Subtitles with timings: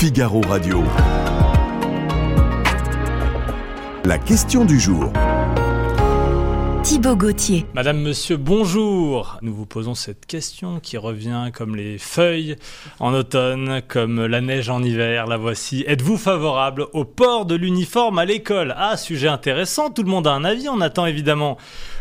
[0.00, 0.84] Figaro Radio.
[4.04, 5.12] La question du jour.
[6.84, 7.66] Thibaut Gauthier.
[7.74, 9.38] Madame, monsieur, bonjour.
[9.42, 12.54] Nous vous posons cette question qui revient comme les feuilles
[13.00, 15.26] en automne, comme la neige en hiver.
[15.26, 15.82] La voici.
[15.88, 18.76] Êtes-vous favorable au port de l'uniforme à l'école?
[18.78, 19.90] Ah, sujet intéressant.
[19.90, 20.68] Tout le monde a un avis.
[20.68, 21.58] On attend évidemment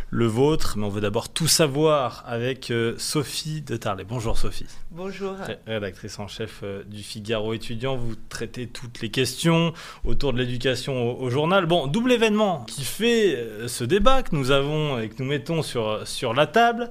[0.09, 4.05] le vôtre, mais on veut d'abord tout savoir avec euh, Sophie de Tarlet.
[4.05, 4.67] Bonjour Sophie.
[4.91, 5.35] Bonjour.
[5.65, 9.73] Rédactrice en chef euh, du Figaro étudiant, vous traitez toutes les questions
[10.05, 11.65] autour de l'éducation au, journal.
[11.65, 15.61] Bon, double événement qui fait euh, ce débat que nous avons et que nous mettons
[15.61, 16.89] sur, sur la table.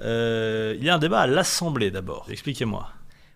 [0.00, 2.26] il y a un débat à l'Assemblée d'abord.
[2.28, 2.88] Expliquez-moi.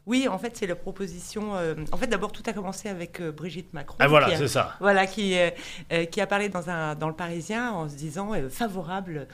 [0.05, 1.55] Oui, en fait, c'est la proposition.
[1.55, 3.97] Euh, en fait, d'abord, tout a commencé avec euh, Brigitte Macron.
[4.01, 4.75] Ah, voilà, c'est ça.
[4.81, 9.29] Voilà, qui, euh, qui a parlé dans, un, dans le Parisien en se disant favorable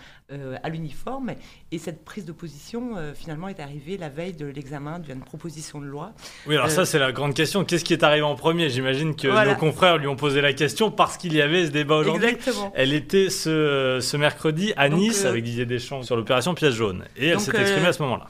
[0.62, 1.30] à l'uniforme.
[1.72, 5.86] Et cette prise de position, finalement, est arrivée la veille de l'examen d'une proposition de
[5.86, 6.12] loi.
[6.46, 7.64] Oui, alors ça, c'est la grande question.
[7.64, 8.68] Qu'est-ce qui est arrivé en premier?
[8.68, 11.96] J'imagine que nos confrères lui ont posé la question parce qu'il y avait ce débat
[11.96, 12.26] aujourd'hui.
[12.26, 12.72] Exactement.
[12.74, 17.04] Elle était ce, ce mercredi à Nice avec Didier Deschamps sur l'opération Pièce jaune.
[17.16, 18.26] Et elle s'est exprimée à ce moment-là.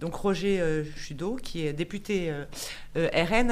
[0.00, 0.82] Donc Roger euh,
[1.42, 2.44] qui est député euh,
[2.96, 3.48] euh, RN,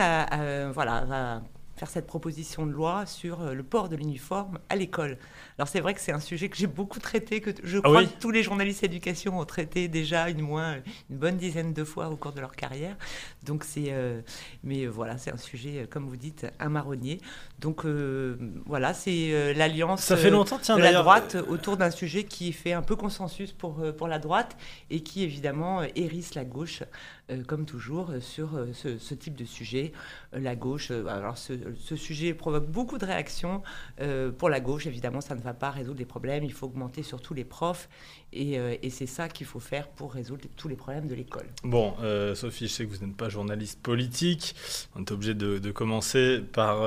[0.73, 1.43] va
[1.77, 5.19] faire cette proposition de loi sur le port de l'uniforme à l'école.
[5.59, 8.05] Alors c'est vrai que c'est un sujet que j'ai beaucoup traité, que je ah crois
[8.05, 10.77] que tous les journalistes d'éducation ont traité déjà une moins
[11.11, 12.97] une bonne dizaine de fois au cours de leur carrière.
[13.43, 13.93] Donc c'est,
[14.63, 17.21] mais voilà, c'est un sujet comme vous dites un marronnier.
[17.59, 17.85] Donc
[18.67, 22.73] voilà, c'est l'alliance Ça fait longtemps, tiens, de la droite autour d'un sujet qui fait
[22.73, 24.57] un peu consensus pour pour la droite
[24.91, 26.83] et qui évidemment hérisse la gauche.
[27.31, 29.93] Euh, comme toujours, euh, sur euh, ce, type de sujet.
[30.33, 31.55] La gauche, alors ce,
[31.97, 33.63] sujet provoque beaucoup de réactions.
[34.39, 36.45] pour la gauche, évidemment, ça ne va pas résoudre les problèmes.
[36.45, 37.89] Il faut augmenter surtout les profs.
[38.33, 38.59] Et,
[38.91, 41.47] c'est ça qu'il faut faire pour résoudre tous les problèmes de l'école.
[41.65, 41.95] Bon,
[42.35, 44.55] Sophie, je sais que vous n'êtes pas journaliste politique.
[44.97, 46.83] On est obligé de, commencer par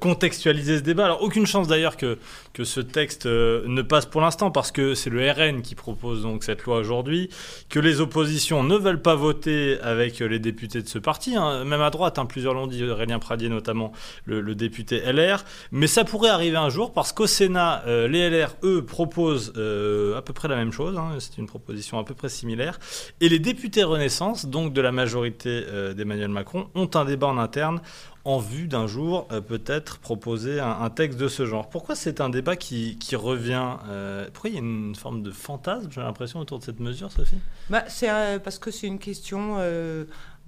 [0.00, 1.04] contextualiser ce débat.
[1.04, 2.18] Alors, aucune chance d'ailleurs que,
[2.52, 6.42] que ce texte ne passe pour l'instant, parce que c'est le RN qui propose donc
[6.42, 7.30] cette loi aujourd'hui,
[7.68, 11.64] que les oppositions ne veulent pas voter avec les députés de ce parti, hein.
[11.64, 13.92] même à droite, hein, plusieurs l'ont dit, Aurélien Pradier notamment,
[14.24, 15.44] le, député LR.
[15.70, 20.16] Mais ça pourrait arriver un jour parce qu'au Sénat, euh, les LR, eux, proposent euh,
[20.16, 20.96] à peu près la même chose.
[20.96, 21.16] Hein.
[21.18, 22.78] c'est une proposition à peu près similaire.
[23.20, 27.38] Et les députés Renaissance, donc de la majorité euh, d'Emmanuel Macron, ont un débat en
[27.38, 27.80] interne
[28.24, 31.70] en vue d'un jour peut-être proposer un, texte de ce genre.
[31.70, 33.76] Pourquoi c'est un débat qui, revient
[34.32, 37.38] Pourquoi il y a une forme de fantasme, j'ai l'impression, autour de cette mesure, Sophie?
[37.70, 38.08] Bah, C'est
[38.42, 39.58] parce que c'est une question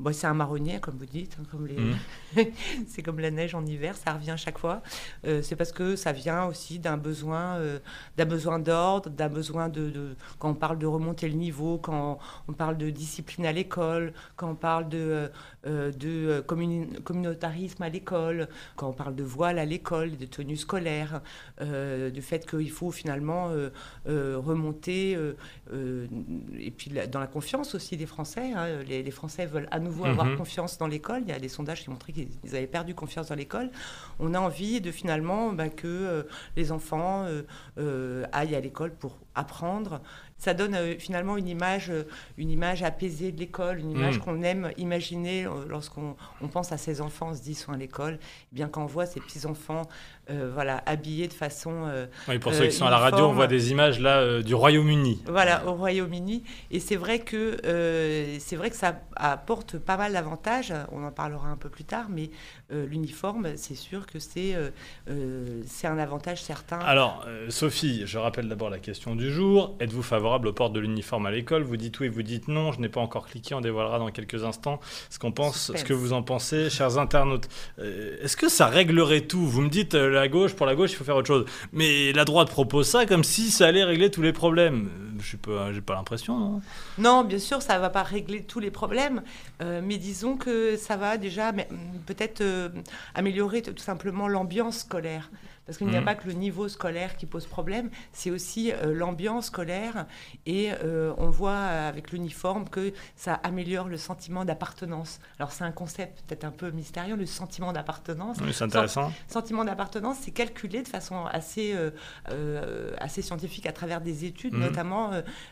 [0.07, 1.37] euh, c'est un marronnier, comme vous dites.
[1.41, 1.77] Hein, comme les...
[1.77, 1.97] Mmh.
[2.87, 4.83] c'est comme la neige en hiver, ça revient chaque fois.
[5.27, 7.79] Euh, c'est parce que ça vient aussi d'un besoin, euh,
[8.17, 12.53] d'un besoin d'ordre, d'un besoin de, quand on parle de remonter le niveau, quand on
[12.53, 15.31] parle de discipline à l'école, quand on parle de,
[15.67, 21.21] euh, de communautarisme à l'école, quand on parle de voile à l'école, de tenue scolaire,
[21.61, 23.51] du fait qu'il faut finalement
[24.07, 25.19] remonter
[25.73, 28.53] et puis dans la confiance aussi des Français.
[28.53, 31.23] Hein, les, Français veulent à nouveau avoir mmh confiance dans l'école.
[31.23, 33.71] Il y a des sondages qui montrent ils avaient perdu confiance dans l'école.
[34.19, 36.23] On a envie de finalement bah, que euh,
[36.57, 37.43] les enfants euh,
[37.79, 40.01] euh, aillent à l'école pour apprendre.
[40.37, 41.91] Ça donne finalement une image,
[42.37, 44.21] une image apaisée de l'école, une image mmh.
[44.21, 46.15] qu'on aime imaginer lorsqu'on
[46.53, 48.21] pense à ses enfants, on se dit sont à l'école.
[48.53, 49.89] Eh bien quand on voit ces petits enfants,
[50.29, 51.91] voilà, habillés de façon.
[52.29, 55.25] oui, pour ceux qui sont à la radio, on voit des images là du Royaume-Uni.
[55.27, 57.57] Voilà, au Royaume-Uni, et c'est vrai que
[58.39, 60.73] c'est vrai que ça apporte pas mal d'avantages.
[60.93, 64.71] On en parlera un peu plus tard, mais euh, l'uniforme, c'est sûr que c'est euh,
[65.09, 66.79] euh, un avantage certain.
[66.79, 69.75] Alors, Sophie, je rappelle d'abord la question du jour.
[69.81, 71.63] Êtes-vous favorable au port de l'uniforme à l'école?
[71.63, 72.73] Vous dites oui, vous dites non.
[72.73, 75.95] Je n'ai pas encore cliqué, on dévoilera dans quelques instants ce, qu'on pense, ce que
[75.95, 77.49] vous en pensez, chers internautes.
[77.79, 79.47] Est-ce que ça réglerait tout?
[79.47, 81.47] Vous me dites la gauche, pour la gauche, il faut faire autre chose.
[81.73, 84.91] Mais la droite propose ça comme si ça allait régler tous les problèmes.
[85.21, 86.61] Je n'ai pas, pas l'impression, non?
[86.99, 89.23] Non, bien sûr, ça ne va pas régler tous les problèmes.
[89.61, 91.53] mais disons que ça va déjà
[92.07, 92.69] peut-être euh,
[93.15, 95.31] améliorer tout simplement l'ambiance scolaire.
[95.67, 96.05] Parce qu'il n'y a mmh.
[96.07, 100.07] pas que le niveau scolaire qui pose problème, c'est aussi euh, l'ambiance scolaire.
[100.47, 105.21] Et euh, on voit avec l'uniforme que ça améliore le sentiment d'appartenance.
[105.39, 108.39] Alors c'est un concept peut-être un peu mystérieux, le sentiment d'appartenance.
[108.41, 109.13] Oui, c'est intéressant.
[109.29, 111.77] sentiment d'appartenance, c'est calculé de façon assez,
[112.99, 114.61] assez scientifique à travers des études, mmh.
[114.61, 115.11] notamment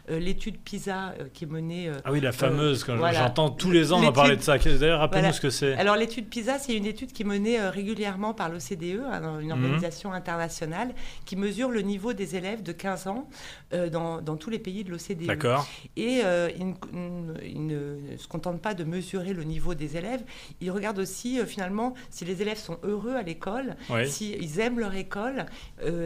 [0.09, 1.91] l'étude PISA qui est menée...
[2.05, 4.59] ah oui, la fameuse, quand j'entends tous les ans on parler de ça.
[4.59, 5.75] D'ailleurs, rappelez-nous ce que c'est.
[5.75, 9.52] Alors l'étude PISA, c'est une étude qui est menée régulièrement par l'OCDE, hein, une mmh.
[9.52, 10.94] organisation internationale
[11.25, 13.28] qui mesure le niveau des élèves de 15 ans
[13.72, 15.26] dans, dans, tous les pays de l'OCDE.
[15.26, 15.66] D'accord.
[15.96, 16.22] Et
[16.56, 20.22] ils, ne se contentent pas de mesurer le niveau des élèves,
[20.60, 23.76] ils regardent aussi finalement si les élèves sont heureux à l'école,
[24.06, 25.46] s'ils aiment leur école,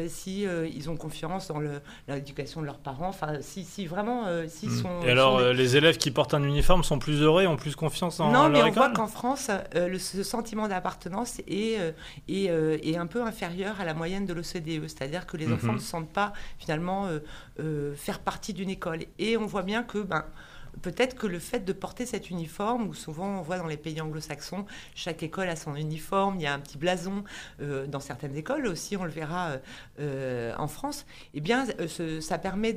[0.08, 1.60] si ils ont confiance dans
[2.08, 4.82] l'éducation de leurs parents, enfin si, si vraiment s'ils hmm.
[4.82, 5.02] sont...
[5.06, 8.20] Et alors les élèves qui portent un uniforme sont plus heureux et ont plus confiance
[8.20, 11.94] en, non, leur école Non, mais on voit qu'en France, le, ce sentiment d'appartenance est,
[12.29, 15.55] est, est, un peu inférieur à la moyenne de l'OCDE, c'est-à-dire que les mhm.
[15.55, 17.09] enfants ne se sentent pas finalement
[17.97, 19.00] faire partie d'une école.
[19.19, 20.25] Et on voit bien que ben,
[20.82, 24.00] peut-être que le fait de porter cet uniforme, ou souvent on voit dans les pays
[24.00, 27.25] anglo-saxons, chaque école a son uniforme, il y a un petit blason,
[27.61, 29.59] euh, dans certaines écoles aussi, on le verra euh,
[30.00, 31.67] euh, en France, eh bien
[32.21, 32.75] ça permet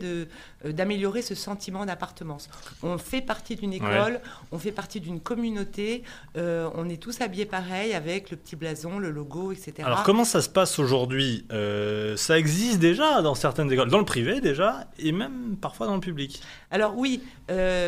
[0.65, 2.49] d'améliorer ce sentiment d'appartenance.
[2.81, 4.21] On fait partie d'une école,
[4.51, 6.03] on fait partie d'une communauté,
[6.35, 9.73] on est tous habillés pareil avec le petit blason, le logo, etc.
[9.83, 11.45] Alors comment ça se passe aujourd'hui?
[12.15, 16.01] Ça existe déjà dans certaines écoles, dans le privé déjà, et même parfois dans le
[16.01, 16.41] public?
[16.71, 17.21] Alors oui,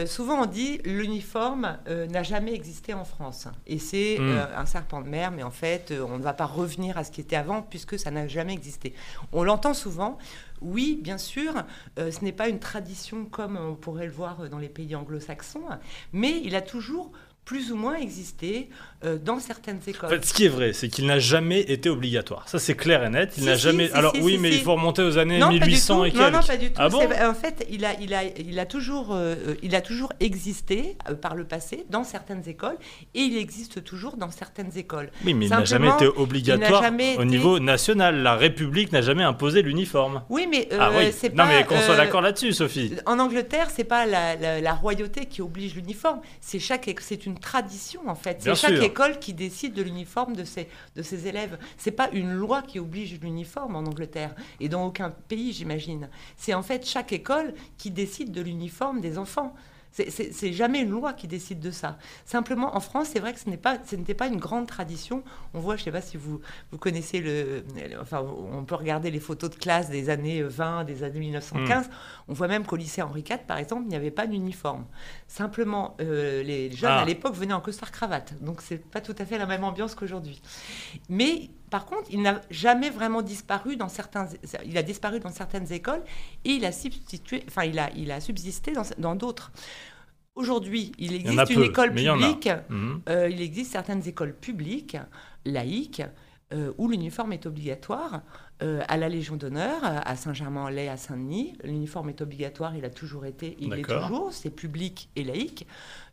[0.06, 3.48] euh, souvent on dit l'uniforme euh, n'a jamais existé en France.
[3.68, 4.30] Et c'est hmm.
[4.30, 7.12] euh, un serpent de mer, mais en fait, on ne va pas revenir à ce
[7.12, 8.94] qui était avant puisque ça n'a jamais existé.
[9.31, 10.18] On l'entend souvent.
[10.62, 11.54] Oui, bien sûr,
[11.98, 15.66] ce n'est pas une tradition comme on pourrait le voir dans les pays anglo-saxons,
[16.13, 17.12] mais il a toujours
[17.45, 18.69] plus ou moins existé
[19.06, 20.07] euh, dans certaines écoles.
[20.07, 22.50] En fait, ce qui est vrai, c'est qu'il n'a jamais été obligatoire.
[22.50, 23.36] Ça, c'est clair et net.
[23.38, 23.92] Il n'a jamais.
[23.92, 26.24] Alors oui, mais il faut remonter aux années 1800 et quelques.
[26.24, 26.75] Non, non, pas du tout.
[26.77, 30.12] Ah bon en fait, il a, il a, il a toujours, euh, il a toujours
[30.19, 32.77] existé euh, par le passé dans certaines écoles
[33.13, 35.12] et il existe toujours dans certaines écoles.
[35.24, 36.83] Oui, mais il n'a jamais été obligatoire
[37.19, 38.24] au niveau national.
[38.24, 40.24] La République n'a jamais imposé l'uniforme.
[40.30, 41.12] Oui, mais ah, oui.
[41.15, 41.45] c'est pas.
[41.45, 42.94] Non, mais qu'on soit d'accord là-dessus, Sophie.
[43.06, 46.21] En Angleterre, c'est pas la, la, royauté qui oblige l'uniforme.
[46.42, 48.42] C'est chaque, c'est une tradition en fait.
[48.42, 51.58] C'est chaque école qui décide de l'uniforme de ses, de ses élèves.
[51.78, 56.10] C'est pas une loi qui oblige l'uniforme en Angleterre et dans aucun pays, j'imagine.
[56.38, 59.56] C'est en fait chaque école qui décide de l'uniforme des enfants.
[59.95, 61.97] C'est jamais une loi qui décide de ça.
[62.25, 65.24] Simplement, en France, c'est vrai que ce n'était pas, une grande tradition.
[65.53, 67.63] On voit, je ne sais pas si vous, vous connaissez le.
[68.01, 71.88] Enfin, on peut regarder les photos de classe des années 20, des années 1915.
[71.88, 71.92] Hmm.
[72.27, 74.86] On voit même qu'au lycée Henri IV, par exemple, il n'y avait pas d'uniforme.
[75.27, 77.06] Simplement, euh, les jeunes à ah.
[77.06, 78.33] l'époque venaient en costard-cravate.
[78.42, 80.42] Donc, c'est pas tout à fait la même ambiance qu'aujourd'hui.
[81.07, 84.28] Mais par contre, il n'a jamais vraiment disparu dans certains.
[84.66, 86.04] Il a disparu dans certaines écoles
[86.44, 87.44] et il a substitué.
[87.48, 89.52] Enfin, il a, il a subsisté dans d'autres.
[90.36, 92.50] Aujourd'hui, il existe une école publique.
[92.70, 93.02] Mhm.
[93.10, 94.98] Euh, il existe certaines écoles publiques
[95.46, 96.04] laïques
[96.54, 98.22] euh, où l'uniforme est obligatoire.
[98.62, 102.76] Euh, à la Légion d'honneur, à Saint-Germain-en-Laye, à Saint-Denis, l'uniforme est obligatoire.
[102.76, 103.58] Il a toujours été.
[103.60, 104.32] Il est toujours.
[104.32, 105.68] C'est public et laïque.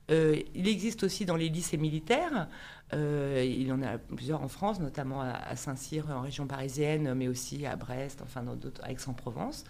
[0.08, 2.48] Il existe aussi dans les lycées militaires.
[2.94, 7.28] Euh, il y en a plusieurs en France, notamment à, Saint-Cyr, en région parisienne, mais
[7.28, 9.64] aussi à Brest, enfin dans d'autres, à Aix-en-Provence.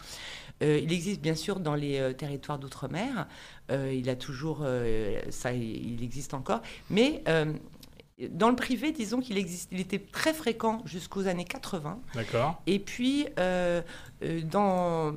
[0.63, 3.29] Euh, il existe bien sûr dans les euh, territoires d'outre-mer.
[3.71, 4.67] il a toujours,
[5.31, 7.23] ça, il existe encore, mais
[8.31, 12.01] dans le privé, disons qu'il existe, il était très fréquent jusqu'aux années 80.
[12.15, 12.63] D'accord.
[12.67, 13.27] Et puis,
[14.45, 15.15] dans,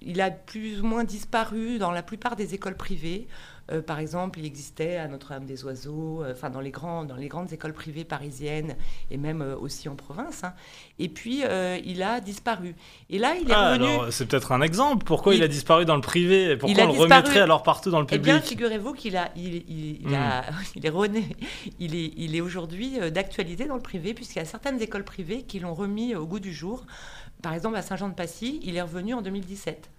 [0.00, 3.26] il a plus ou moins disparu dans la plupart des écoles privées.
[3.70, 7.52] Euh, par exemple, il existait à Notre-Dame-des-Oiseaux, euh, enfin dans les, grands, dans les grandes
[7.52, 8.76] écoles privées parisiennes
[9.10, 10.44] et même euh, aussi en province.
[10.44, 10.54] Hein.
[10.98, 11.42] Et puis,
[11.84, 12.74] il a disparu.
[13.10, 14.10] Et là, il est ah, revenu.
[14.10, 15.04] c'est peut-être un exemple.
[15.04, 16.56] Pourquoi il, a disparu dans le privé?
[16.56, 19.64] Pourquoi on le remettrait alors partout dans le public Eh bien, figurez-vous qu'il a, il,
[19.68, 20.54] il, a, hmm.
[20.76, 21.24] il est rené.
[21.78, 25.42] Il est, il est aujourd'hui d'actualité dans le privé, puisqu'il y a certaines écoles privées
[25.42, 26.84] qui l'ont remis au goût du jour.
[27.42, 29.90] Par exemple, à Saint-Jean-de-Passy, il est revenu en 2017.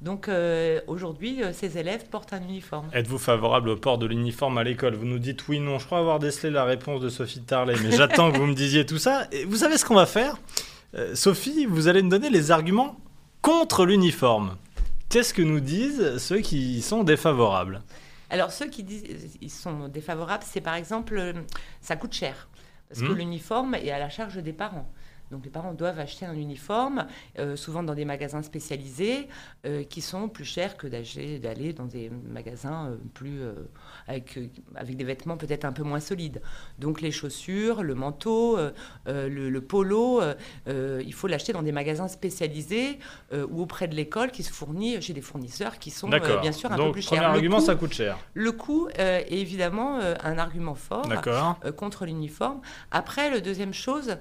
[0.00, 2.88] Donc euh, aujourd'hui, euh, ces élèves portent un uniforme.
[2.92, 4.94] Êtes-vous favorable au port de l'uniforme à l'école?
[4.94, 5.78] Vous nous dites oui, non.
[5.78, 8.86] Je crois avoir décelé la réponse de Sophie Tarlet, mais j'attends que vous me disiez
[8.86, 9.26] tout ça.
[9.30, 10.38] Et vous savez ce qu'on va faire?
[10.94, 12.96] Euh, Sophie, vous allez me donner les arguments
[13.42, 14.56] contre l'uniforme.
[15.10, 17.82] Qu'est-ce que nous disent ceux qui sont défavorables?
[18.30, 21.34] Alors ceux qui disent ils sont défavorables, c'est par exemple
[21.80, 22.48] ça coûte cher
[22.88, 23.16] parce que hmm.
[23.18, 24.90] l'uniforme est à la charge des parents.
[25.30, 27.06] Donc les parents doivent acheter un uniforme,
[27.38, 29.28] euh, souvent dans des magasins spécialisés,
[29.64, 33.40] euh, qui sont plus chers que d'aller dans des magasins euh, plus
[34.08, 34.38] avec,
[34.74, 36.42] avec des vêtements peut-être un peu moins solides.
[36.78, 38.58] Donc les chaussures, le manteau,
[39.06, 40.20] le, polo,
[40.66, 42.98] il faut l'acheter dans des magasins spécialisés
[43.32, 46.76] ou auprès de l'école qui se fournit chez des fournisseurs qui sont bien sûr un
[46.76, 47.18] peu plus chers.
[47.18, 48.18] Premier argument, ça coûte cher.
[48.34, 51.08] Le coût est évidemment un argument fort
[51.76, 52.60] contre l'uniforme.
[52.90, 54.16] Après, la deuxième chose,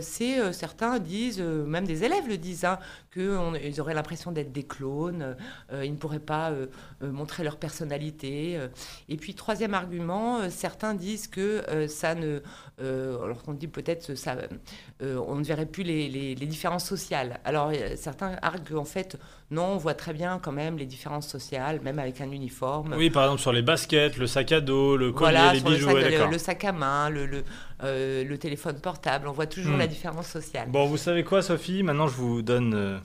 [0.00, 2.78] c'est certains disent, euh, même des élèves le disent, hein,
[3.12, 5.36] qu'ils auraient l'impression d'être des clones,
[5.72, 6.66] euh, ils ne pourraient pas euh,
[7.02, 8.56] euh, montrer leur personnalité.
[8.56, 8.68] euh.
[9.08, 12.40] Et puis, troisième argument, euh, certains disent que euh, ça ne.
[12.80, 14.36] euh, alors qu'on dit peut-être ça,
[15.02, 17.40] euh, on ne verrait plus les, les- les différences sociales.
[17.44, 19.16] Alors, euh, certains arguent en fait,
[19.50, 22.94] non, on voit très bien quand même les différences sociales, même avec un uniforme.
[22.96, 25.68] Oui, par exemple sur les baskets, le sac à dos, le collier, Voilà, les sur
[25.68, 27.44] le bijoux, sac, ouais, le, sac à main, le, le,
[27.84, 29.78] euh, le téléphone portable, on voit toujours Hmm.
[29.80, 30.68] la différence sociale.
[30.70, 31.82] Bon, vous savez quoi, Sophie?
[31.82, 32.98] Maintenant, je vous donne, euh,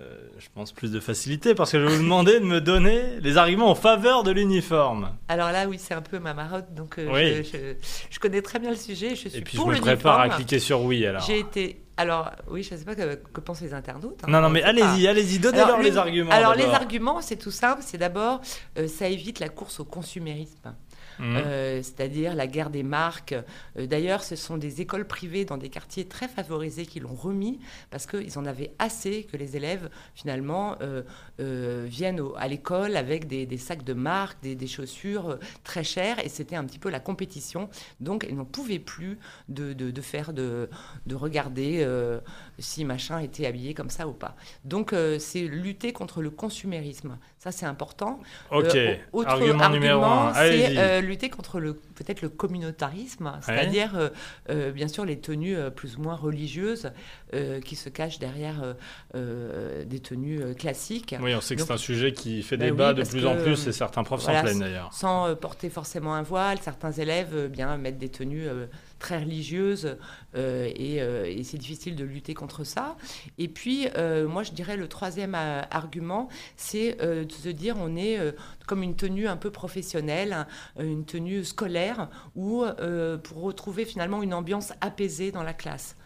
[0.00, 3.20] euh, je pense, plus de facilité parce que je vais vous demander de me donner
[3.20, 5.10] les arguments en faveur de l'uniforme.
[5.28, 7.36] Alors là, oui, c'est un peu ma marotte, donc Oui.
[7.36, 7.74] je, je-
[8.10, 10.28] je connais très bien le sujet, je suis Et puis, pour je me prépare à
[10.28, 11.22] cliquer sur oui alors.
[11.22, 11.79] J'ai été...
[12.00, 14.20] Alors, oui, je ne sais pas que, que pensent les internautes.
[14.24, 16.30] hein, Non, non, mais allez-y, allez-y, donnez-leur les le- arguments.
[16.32, 17.82] Alors, les arguments, c'est tout simple.
[17.84, 18.40] C'est d'abord,
[18.78, 20.74] euh, ça évite la course au consumérisme.
[21.18, 21.36] Mhm.
[21.36, 23.34] Euh, c'est-à-dire la guerre des marques.
[23.76, 27.60] Euh, D'ailleurs, ce sont des écoles privées dans des quartiers très favorisés qui l'ont remis
[27.90, 33.26] parce qu'ils en avaient assez que les élèves, finalement, euh, viennent au- à l'école avec
[33.26, 36.88] des, des sacs de marque, des, des chaussures très chères, et c'était un petit peu
[36.88, 37.68] la compétition.
[38.00, 39.18] Donc, ils n'en pouvaient plus
[39.50, 40.70] de, de- de faire, de,
[41.04, 42.20] de regarder euh,
[42.58, 44.36] si machin était habillé comme ça ou pas.
[44.64, 47.18] Donc, euh, c'est lutter contre le consumérisme.
[47.38, 48.20] Ça, c'est important.
[48.50, 50.32] Ok, Euh, autre argument, numéro un.
[50.34, 54.10] c'est lutter contre le peut-être le communautarisme, c'est-à-dire
[54.74, 56.90] bien sûr les tenues plus ou moins religieuses
[57.64, 58.74] qui se cachent derrière
[59.14, 63.02] des tenues classiques, Oui, on sait que c'est un sujet qui fait Bah débat de
[63.04, 64.92] plus en plus et certains profs s'en plaignent d'ailleurs.
[64.92, 66.58] sans porter forcément un voile.
[66.62, 68.46] Certains élèves bien mettent des tenues
[69.00, 69.96] très religieuses
[70.36, 72.96] euh, et, euh, et c'est difficile de lutter contre ça.
[73.38, 78.18] Et puis euh, moi je dirais le troisième argument, c'est de se dire on est
[78.68, 80.46] comme une tenue un peu professionnelle,
[80.78, 85.96] un- une tenue scolaire, euh, pour retrouver finalement une ambiance apaisée dans la classe.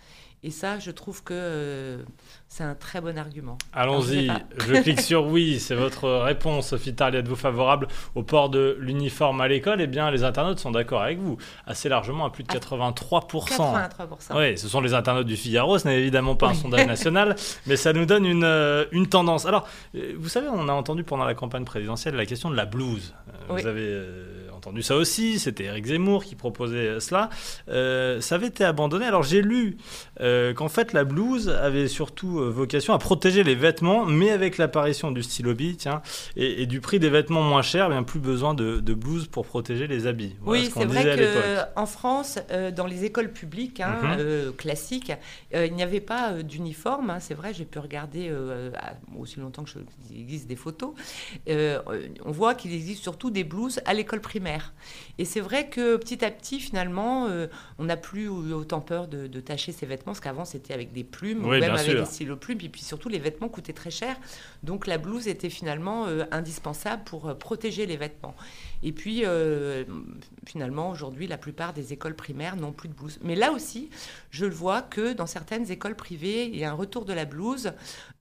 [0.47, 2.03] Et ça, je trouve que euh,
[2.49, 3.57] c'est un très bon argument.
[3.73, 7.17] Allons-y, je clique sur oui, c'est votre réponse, Sophie Tarly.
[7.17, 9.81] Êtes-vous favorable au port de l'uniforme à l'école?
[9.81, 13.57] Eh bien, les internautes sont d'accord avec vous, assez largement, à plus de À 83%.
[13.57, 14.37] 83%.
[14.37, 17.37] Oui, ce sont les internautes du Figaro, ce n'est évidemment pas un sondage national,
[17.67, 19.47] mais ça nous donne une, euh, une tendance.
[19.47, 22.67] Alors, euh, vous savez, on a entendu pendant la campagne présidentielle la question de la
[22.67, 23.15] blouse.
[23.49, 23.63] Oui.
[23.63, 27.29] Vous avez euh, entendu ça aussi, c'était Éric Zemmour qui proposait euh, cela.
[27.69, 29.05] Euh, ça avait été abandonné.
[29.05, 29.77] Alors, j'ai lu
[30.21, 35.11] euh, qu'en fait, la blouse avait surtout vocation à protéger les vêtements, mais avec l'apparition
[35.11, 36.01] du stylo bille, tiens,
[36.37, 39.45] et, et du prix des vêtements moins chers, bien plus besoin de, de blouse pour
[39.45, 40.35] protéger les habits.
[40.41, 42.39] Voilà Oui, ce c'est disait vrai qu'en France,
[42.75, 44.53] dans les écoles publiques hein, Mhm.
[44.57, 45.13] classiques,
[45.55, 47.11] il n'y avait pas d'uniforme.
[47.11, 48.33] hein, c'est vrai, j'ai pu regarder
[49.19, 49.79] aussi longtemps que je,
[50.11, 50.93] il existe des photos.
[51.49, 54.54] On voit qu'il existe surtout des blouses à l'école primaire.
[55.19, 57.47] Et c'est vrai que petit à petit, finalement, euh,
[57.79, 60.93] on n'a plus eu autant peur de, de tacher ses vêtements, parce qu'avant c'était avec
[60.93, 62.01] des plumes, ou même avec sûr.
[62.01, 64.17] des stylos plumes, et puis surtout les vêtements coûtaient très cher.
[64.63, 68.35] Donc la blouse était finalement euh, indispensable pour euh, protéger les vêtements.
[68.87, 69.85] Et puis, euh,
[70.47, 73.19] finalement, aujourd'hui, la plupart des écoles primaires n'ont plus de blouse.
[73.23, 73.89] Mais là aussi,
[74.31, 77.25] je le vois que dans certaines écoles privées, il y a un retour de la
[77.25, 77.73] blouse.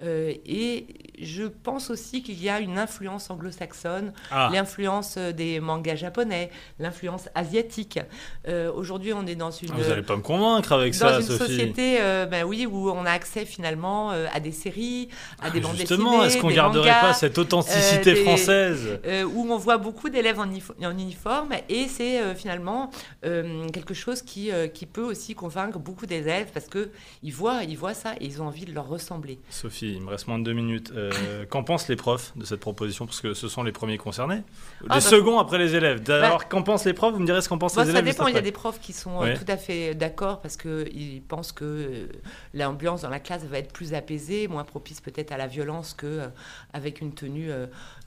[0.01, 0.87] euh, et
[1.21, 4.49] je pense aussi qu'il y a une influence anglo-saxonne, Ah.
[4.51, 7.99] l'influence des mangas japonais, l'influence asiatique.
[8.47, 9.69] Euh, aujourd'hui, on est dans une...
[9.71, 11.39] Vous n'allez pas me convaincre avec dans ça, une Sophie.
[11.39, 11.97] société,
[12.29, 15.09] ben oui, où on a accès finalement à des séries,
[15.41, 18.99] à des Ah, bandes Justement, dessinées, est-ce qu'on garderait mangas, pas cette authenticité des- française?
[19.33, 20.52] où on voit beaucoup d'élèves en,
[20.83, 22.89] en uniforme et c'est euh, finalement
[23.25, 26.89] euh, quelque chose qui, euh, qui peut aussi convaincre beaucoup d'élèves parce que
[27.21, 29.39] ils voient, ils voient ça et ils ont envie de leur ressembler.
[29.49, 30.93] Sophie, il me reste moins de deux minutes.
[31.49, 33.05] Qu'en pensent les profs de cette proposition?
[33.05, 34.37] Parce que ce sont les premiers concernés.
[34.81, 36.01] Les Ah, bah- seconds après les élèves.
[36.03, 37.13] D'abord, qu'en pensent les profs?
[37.13, 38.41] Vous me direz ce qu'en pensent Bon, les ça élèves juste dépend, il y a
[38.41, 42.07] des profs qui sont tout à fait d'accord parce qu'ils pensent que
[42.53, 47.01] l'ambiance dans la classe va être plus apaisée, moins propice peut-être à la violence qu'avec
[47.01, 47.51] une tenue,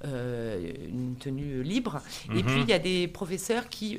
[0.06, 2.00] une tenue libre.
[2.34, 2.42] Et Mhm.
[2.44, 3.96] puis il y a des professeurs qui,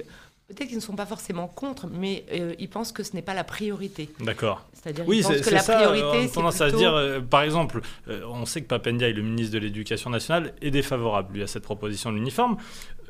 [0.48, 3.34] peut-être qu'ils ne sont pas forcément contre, mais euh, ils pensent que ce n'est pas
[3.34, 4.10] la priorité.
[4.20, 4.66] D'accord.
[4.74, 5.76] C'est-à-dire Oui, c'est que c'est la ça.
[5.76, 9.10] priorité, on a tendance à se dire, euh, par exemple, euh, on sait que Papendia,
[9.10, 12.58] le ministre de l'Éducation nationale, est défavorable lui à cette proposition de l'uniforme.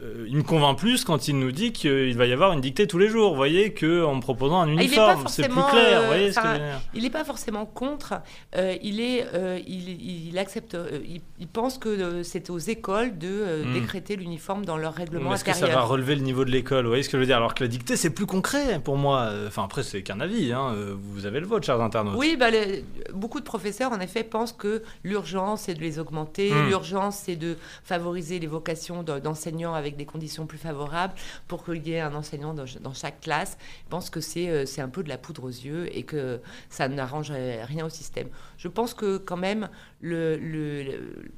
[0.04, 2.86] Euh, il me convainc plus quand il nous dit qu'il va y avoir une dictée
[2.86, 3.32] tous les jours.
[3.32, 5.74] Vous voyez qu'en me proposant un Ah, uniforme, c'est plus clair.
[5.74, 6.48] euh, vous voyez ce que
[6.94, 8.14] Il n'est pas forcément contre.
[8.56, 10.78] euh, il est, euh, il, il accepte.
[11.04, 13.74] il, il pense que c'est aux écoles de Hmm.
[13.74, 16.84] décréter l'uniforme dans leur règlement Est-ce que ça va relever le niveau de l'école?
[16.84, 17.38] Vous voyez ce que je veux dire?
[17.38, 19.32] Alors que la dictée, c'est plus concret pour moi.
[19.48, 20.52] Enfin, après, c'est qu'un avis.
[20.54, 20.76] hein.
[21.14, 22.16] Vous avez le vôtre, chers internautes.
[22.18, 26.52] Oui, bah, les- beaucoup de professeurs, en effet, pensent que l'urgence, c'est de les augmenter.
[26.52, 26.68] Hmm.
[26.68, 31.14] L'urgence, c'est de favoriser les vocations de- d'enseignants avec avec des conditions plus favorables
[31.48, 33.58] pour qu'il y ait un enseignant dans, chaque classe.
[33.86, 36.88] Je pense que c'est c'est un peu de la poudre aux yeux et que ça
[36.88, 38.28] n'arrange rien au système.
[38.58, 39.70] Je pense que quand même
[40.02, 41.32] le, le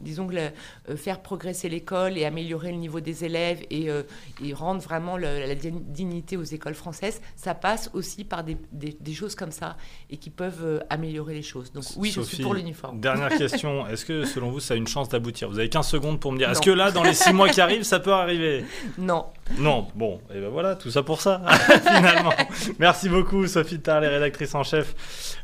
[0.00, 4.02] disons que euh, faire progresser l'école et améliorer le niveau des élèves et, euh,
[4.52, 8.56] rendre vraiment la dignité aux écoles françaises, ça passe aussi par des,
[9.14, 9.76] choses comme ça
[10.10, 11.72] et qui peuvent euh, améliorer les choses.
[11.72, 13.00] Donc oui, je suis pour l'uniforme.
[13.00, 15.48] Dernière question, est-ce que selon vous ça a une chance d'aboutir?
[15.48, 17.60] Vous avez 15 secondes pour me dire, est-ce que là, dans les 6 mois qui
[17.60, 18.64] arrivent, ça peut arriver?
[18.98, 19.26] Non.
[19.58, 21.40] Non, bon, et ben voilà, tout ça pour ça,
[21.96, 22.32] finalement.
[22.78, 24.94] Merci beaucoup, Sophie Tarlet, rédactrice en chef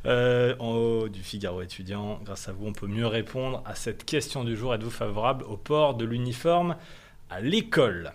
[0.05, 2.21] en haut du Figaro étudiant.
[2.25, 4.05] Grâce à vous, on peut mieux répondre à cette
[4.43, 4.75] du jour.
[4.75, 6.77] Êtes-vous favorable au port de l'uniforme
[7.31, 8.15] à l'école?